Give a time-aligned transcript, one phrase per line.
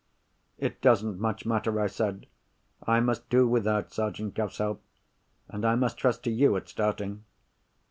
[0.57, 2.25] "It doesn't much matter," I said.
[2.87, 4.81] "I must do without Sergeant Cuff's help.
[5.47, 7.23] And I must trust to you, at starting."